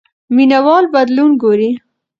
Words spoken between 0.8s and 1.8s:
بدلون ګوري.